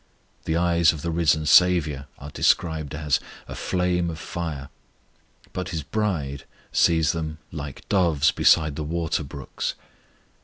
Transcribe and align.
The 0.45 0.57
eyes 0.57 0.93
of 0.93 1.03
the 1.03 1.11
risen 1.11 1.45
SAVIOUR 1.45 2.07
are 2.17 2.31
described 2.31 2.95
as 2.95 3.19
"a 3.47 3.53
flame 3.53 4.09
of 4.09 4.17
fire," 4.17 4.69
but 5.53 5.69
His 5.69 5.83
bride 5.83 6.45
sees 6.71 7.11
them 7.11 7.37
"like 7.51 7.87
doves 7.87 8.31
beside 8.31 8.77
the 8.77 8.83
water 8.83 9.23
brooks." 9.23 9.75